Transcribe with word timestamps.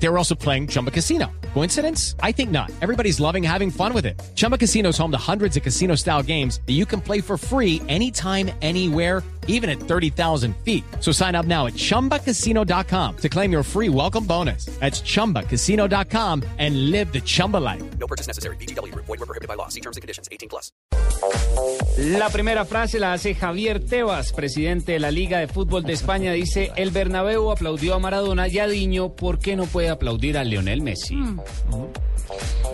They 0.00 0.08
were 0.08 0.18
also 0.18 0.34
playing 0.34 0.68
Chumba 0.68 0.90
Casino. 0.90 1.26
Coincidence? 1.54 2.14
I 2.22 2.32
think 2.32 2.50
not. 2.50 2.70
Everybody's 2.80 3.18
loving 3.20 3.42
having 3.42 3.70
fun 3.70 3.92
with 3.92 4.06
it. 4.06 4.20
Chumba 4.34 4.56
Casino 4.56 4.90
is 4.90 4.98
home 4.98 5.10
to 5.10 5.18
hundreds 5.18 5.56
of 5.56 5.62
casino 5.62 5.96
style 5.96 6.22
games 6.22 6.60
that 6.66 6.74
you 6.74 6.86
can 6.86 7.00
play 7.00 7.20
for 7.20 7.36
free 7.36 7.82
anytime, 7.88 8.50
anywhere, 8.62 9.22
even 9.48 9.68
at 9.68 9.80
30,000 9.80 10.54
feet. 10.58 10.84
So 11.00 11.10
sign 11.10 11.34
up 11.34 11.46
now 11.46 11.66
at 11.66 11.74
chumbacasino.com 11.74 13.16
to 13.16 13.28
claim 13.28 13.50
your 13.50 13.62
free 13.62 13.88
welcome 13.88 14.24
bonus. 14.24 14.66
That's 14.78 15.00
chumbacasino.com 15.00 16.44
and 16.58 16.90
live 16.90 17.12
the 17.12 17.20
Chumba 17.20 17.56
life. 17.56 17.82
No 17.98 18.06
purchase 18.06 18.28
necessary. 18.28 18.56
BGW. 18.56 18.94
Void 18.94 19.08
were 19.08 19.26
prohibited 19.26 19.48
by 19.48 19.54
law. 19.54 19.68
See 19.68 19.80
terms 19.80 19.96
and 19.96 20.02
conditions. 20.02 20.28
18 20.30 20.48
plus. 20.48 20.70
La 21.96 22.28
primera 22.28 22.64
frase 22.64 23.00
la 23.00 23.12
hace 23.12 23.34
Javier 23.34 23.84
Tebas, 23.84 24.32
presidente 24.32 24.92
de 24.92 25.00
la 25.00 25.10
Liga 25.10 25.40
de 25.40 25.48
Fútbol 25.48 25.82
de 25.82 25.92
España. 25.92 26.32
Dice, 26.32 26.70
el 26.76 26.90
Bernabéu 26.90 27.50
aplaudió 27.50 27.94
a 27.94 27.98
Maradona 27.98 28.46
y 28.46 28.60
a 28.60 28.68
Diño, 28.68 29.16
¿por 29.16 29.38
qué 29.40 29.56
no 29.56 29.64
puede 29.64 29.87
aplaudir 29.90 30.38
a 30.38 30.44
Lionel 30.44 30.82
Messi? 30.82 31.16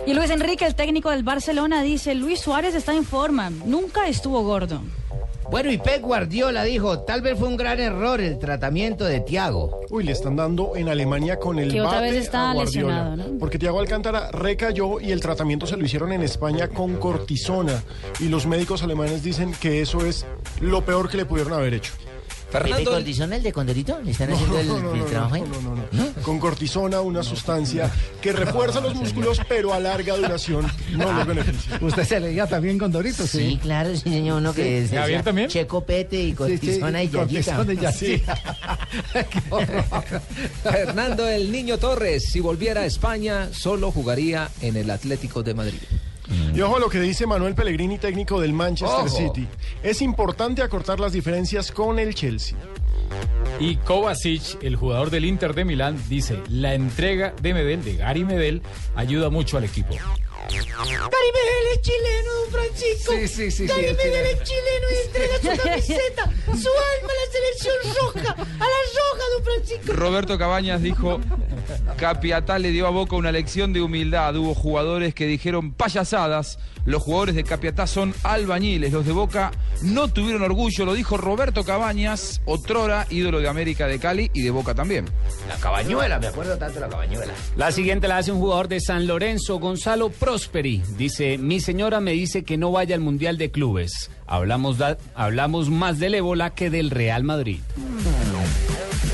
Y 0.05 0.13
Luis 0.13 0.29
Enrique, 0.29 0.65
el 0.65 0.75
técnico 0.75 1.09
del 1.09 1.23
Barcelona, 1.23 1.81
dice, 1.81 2.13
Luis 2.15 2.39
Suárez 2.39 2.75
está 2.75 2.93
en 2.95 3.03
forma, 3.05 3.49
nunca 3.49 4.07
estuvo 4.07 4.43
gordo. 4.43 4.81
Bueno, 5.51 5.71
y 5.71 5.77
Pep 5.77 6.01
Guardiola 6.01 6.63
dijo, 6.63 7.01
tal 7.01 7.21
vez 7.21 7.37
fue 7.37 7.47
un 7.47 7.55
gran 7.55 7.79
error 7.79 8.19
el 8.19 8.39
tratamiento 8.39 9.05
de 9.05 9.19
Thiago. 9.19 9.81
Uy, 9.91 10.03
le 10.03 10.11
están 10.11 10.35
dando 10.35 10.75
en 10.75 10.89
Alemania 10.89 11.37
con 11.37 11.59
el 11.59 11.71
Que 11.71 11.81
otra 11.81 12.01
vez 12.01 12.15
está 12.15 12.49
a 12.49 12.53
Guardiola. 12.55 13.11
lesionado, 13.11 13.15
¿no? 13.33 13.39
Porque 13.39 13.59
Thiago 13.59 13.79
Alcántara 13.79 14.31
recayó 14.31 14.99
y 14.99 15.11
el 15.11 15.21
tratamiento 15.21 15.67
se 15.67 15.77
lo 15.77 15.85
hicieron 15.85 16.11
en 16.13 16.23
España 16.23 16.67
con 16.67 16.95
cortisona. 16.95 17.83
Y 18.19 18.29
los 18.29 18.47
médicos 18.47 18.81
alemanes 18.81 19.21
dicen 19.21 19.53
que 19.61 19.81
eso 19.81 20.03
es 20.05 20.25
lo 20.61 20.83
peor 20.83 21.09
que 21.09 21.17
le 21.17 21.25
pudieron 21.25 21.53
haber 21.53 21.75
hecho. 21.75 21.93
¿Pepe 22.63 22.83
Cortisona, 22.85 23.35
el 23.35 23.43
de 23.43 23.53
Condorito? 23.53 23.99
¿Le 24.03 24.11
están 24.11 24.31
haciendo 24.31 24.59
el, 24.59 24.67
No, 24.67 24.79
no, 24.79 24.93
el 24.93 24.99
no, 24.99 25.05
trabajo 25.05 25.35
ahí? 25.35 25.41
no, 25.41 25.61
no, 25.61 25.75
no, 25.75 25.83
no. 25.91 26.05
Con 26.23 26.39
cortisona, 26.39 27.01
una 27.01 27.23
sustancia 27.23 27.91
que 28.21 28.31
refuerza 28.31 28.79
los 28.81 28.95
músculos, 28.95 29.39
pero 29.47 29.73
a 29.73 29.79
larga 29.79 30.15
duración 30.15 30.65
no 30.91 31.11
los 31.11 31.27
beneficia. 31.27 31.79
Usted 31.81 32.03
se 32.03 32.19
leía 32.19 32.47
también 32.47 32.77
con 32.77 32.91
Doritos, 32.91 33.29
Sí, 33.29 33.51
sí. 33.51 33.57
claro, 33.61 33.95
sí, 33.95 34.01
señor, 34.09 34.39
uno 34.39 34.53
que 34.53 34.83
es 34.83 34.91
¿Javier 34.91 35.23
también? 35.23 35.49
Checo 35.49 35.83
Pete 35.85 36.21
y 36.23 36.33
Cortisona 36.33 37.03
y 37.03 37.09
Yayita. 37.09 37.65
Fernando 40.63 41.27
el 41.27 41.51
Niño 41.51 41.77
Torres, 41.77 42.25
si 42.25 42.39
volviera 42.39 42.81
a 42.81 42.85
España, 42.85 43.49
solo 43.51 43.91
jugaría 43.91 44.49
en 44.61 44.75
el 44.77 44.89
Atlético 44.91 45.43
de 45.43 45.53
Madrid. 45.53 45.79
Y 46.55 46.61
ojo 46.61 46.77
a 46.77 46.79
lo 46.79 46.89
que 46.89 47.01
dice 47.01 47.27
Manuel 47.27 47.53
Pellegrini, 47.53 47.97
técnico 47.97 48.39
del 48.39 48.53
Manchester 48.53 49.07
Ojo. 49.07 49.09
City. 49.09 49.45
Es 49.83 50.01
importante 50.01 50.61
acortar 50.61 51.01
las 51.01 51.11
diferencias 51.11 51.69
con 51.69 51.99
el 51.99 52.15
Chelsea. 52.15 52.57
Y 53.59 53.75
Kovacic, 53.75 54.63
el 54.63 54.77
jugador 54.77 55.09
del 55.09 55.25
Inter 55.25 55.53
de 55.53 55.65
Milán, 55.65 56.01
dice, 56.07 56.39
la 56.47 56.73
entrega 56.73 57.33
de 57.41 57.53
Medel, 57.53 57.83
de 57.83 57.97
Gary 57.97 58.23
Medel, 58.23 58.61
ayuda 58.95 59.29
mucho 59.29 59.57
al 59.57 59.65
equipo. 59.65 59.89
Gary 59.93 61.31
Medel 61.33 61.73
es 61.73 61.81
chileno, 61.81 62.31
don 62.41 62.51
Francisco. 62.51 63.13
Sí, 63.13 63.27
sí, 63.27 63.51
sí, 63.51 63.51
sí, 63.51 63.67
Gary 63.67 63.85
es 63.87 63.97
Medel 63.97 64.25
es 64.25 64.43
chileno 64.43 64.87
y 64.91 65.05
entrega 65.05 65.37
su 65.37 65.63
camiseta, 65.63 66.23
su 66.45 66.69
alma 66.69 67.09
a 67.09 67.17
la 67.19 67.31
selección 67.31 67.75
roja, 67.99 68.33
a 68.33 68.43
la 68.43 68.81
roja, 68.95 69.23
don 69.35 69.43
Francisco. 69.43 69.93
Roberto 69.93 70.37
Cabañas 70.37 70.81
dijo, 70.81 71.19
Capiatá 71.95 72.59
le 72.59 72.71
dio 72.71 72.87
a 72.87 72.89
Boca 72.89 73.15
una 73.15 73.31
lección 73.31 73.73
de 73.73 73.81
humildad. 73.81 74.35
Hubo 74.35 74.53
jugadores 74.53 75.13
que 75.13 75.25
dijeron 75.25 75.71
payasadas. 75.73 76.59
Los 76.85 77.01
jugadores 77.01 77.33
de 77.35 77.43
Capiatá 77.43 77.87
son 77.87 78.13
albañiles. 78.23 78.93
Los 78.93 79.05
de 79.05 79.11
Boca 79.11 79.51
no 79.81 80.07
tuvieron 80.07 80.43
orgullo. 80.43 80.85
Lo 80.85 80.93
dijo 80.93 81.17
Roberto 81.17 81.63
Cabañas, 81.63 82.41
otrora 82.45 83.07
ídolo 83.09 83.39
de 83.39 83.47
América 83.49 83.87
de 83.87 83.97
Cali 83.99 84.29
y 84.33 84.41
de 84.43 84.51
Boca 84.51 84.75
también. 84.75 85.05
La 85.47 85.55
cabañuela, 85.55 86.19
me 86.19 86.27
acuerdo 86.27 86.57
tanto 86.57 86.75
de 86.75 86.81
la 86.81 86.89
cabañuela. 86.89 87.33
La 87.55 87.71
siguiente 87.71 88.07
la 88.07 88.17
hace 88.17 88.31
un 88.31 88.39
jugador 88.39 88.67
de 88.67 88.79
San 88.81 89.07
Lorenzo, 89.07 89.57
Gonzalo 89.59 90.09
Prosperi. 90.09 90.83
Dice, 90.97 91.37
mi 91.39 91.59
señora 91.59 91.99
me 92.01 92.11
dice 92.11 92.43
que 92.43 92.57
no 92.57 92.71
vaya 92.71 92.93
al 92.95 93.01
Mundial 93.01 93.37
de 93.37 93.49
Clubes. 93.49 94.11
Hablamos, 94.27 94.77
da- 94.77 94.97
hablamos 95.15 95.69
más 95.69 95.97
del 95.99 96.15
ébola 96.15 96.51
que 96.51 96.69
del 96.69 96.91
Real 96.91 97.23
Madrid. 97.23 97.59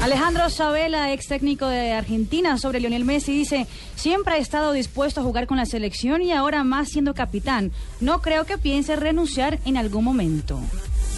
Alejandro 0.02 0.50
Sabela, 0.50 1.14
ex 1.14 1.28
técnico 1.28 1.68
de 1.68 1.92
Argentina, 1.92 2.58
sobre 2.58 2.80
Lionel 2.80 3.06
Messi, 3.06 3.34
dice, 3.34 3.68
siempre 3.96 4.34
ha 4.34 4.38
estado 4.38 4.74
dispuesto 4.74 5.22
a 5.22 5.24
jugar 5.24 5.46
con 5.46 5.58
la 5.58 5.68
selección 5.68 6.24
y 6.24 6.32
ahora 6.32 6.64
más 6.64 6.90
siendo 6.90 7.14
capitán. 7.14 7.72
No 8.00 8.22
creo 8.22 8.46
que 8.46 8.58
piense 8.58 8.96
renunciar 8.96 9.60
en 9.64 9.78
algún 9.78 10.04
momento. 10.04 10.60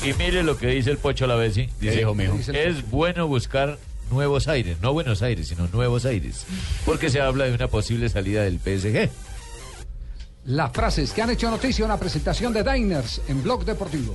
Y 0.03 0.11
mire 0.13 0.43
lo 0.43 0.57
que 0.57 0.67
dice 0.67 0.91
el 0.91 0.97
Pocho 0.97 1.27
Lavesi. 1.27 1.69
Dice, 1.79 1.97
dijo, 1.97 2.13
mijo? 2.13 2.37
es 2.51 2.89
bueno 2.91 3.25
buscar 3.25 3.79
nuevos 4.11 4.49
aires, 4.49 4.77
no 4.81 4.91
Buenos 4.91 5.21
Aires, 5.21 5.47
sino 5.47 5.67
nuevos 5.69 6.05
aires, 6.05 6.45
porque 6.85 7.09
se 7.09 7.21
habla 7.21 7.45
de 7.45 7.53
una 7.53 7.69
posible 7.69 8.09
salida 8.09 8.43
del 8.43 8.59
PSG. 8.59 9.09
Las 10.45 10.73
frases 10.73 11.13
que 11.13 11.21
han 11.21 11.29
hecho 11.29 11.49
noticia, 11.49 11.85
una 11.85 11.97
presentación 11.97 12.51
de 12.51 12.63
Diners 12.63 13.21
en 13.29 13.41
Blog 13.43 13.63
Deportivo. 13.63 14.13